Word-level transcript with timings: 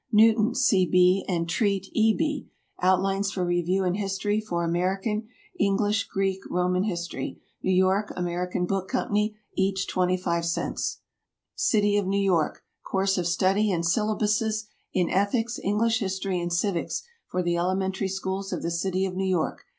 NEWTON, 0.11 0.55
C. 0.55 0.87
B., 0.87 1.23
and 1.27 1.47
TREAT, 1.47 1.85
E. 1.93 2.15
B. 2.15 2.49
"Outlines 2.81 3.29
for 3.29 3.45
Review 3.45 3.83
in 3.83 3.93
History 3.93 4.41
for 4.41 4.63
American, 4.63 5.27
English, 5.59 6.05
Greek, 6.07 6.39
Roman 6.49 6.85
History." 6.85 7.39
New 7.61 7.71
York, 7.71 8.11
American 8.15 8.65
Book 8.65 8.89
Co. 8.89 9.13
Each 9.53 9.87
25 9.87 10.43
cents. 10.43 11.01
NEW 11.71 12.17
YORK, 12.17 12.53
CITY 12.53 12.57
OF 12.77 12.83
"Course 12.83 13.19
of 13.19 13.27
Study 13.27 13.71
and 13.71 13.83
Syllabuses 13.85 14.63
In 14.91 15.07
Ethics, 15.11 15.59
English 15.63 15.99
History 15.99 16.41
and 16.41 16.51
Civics 16.51 17.03
for 17.27 17.43
the 17.43 17.55
Elementary 17.57 18.07
Schools 18.07 18.51
of 18.51 18.63
the 18.63 18.71
City 18.71 19.05
of 19.05 19.15
New 19.15 19.29
York." 19.29 19.65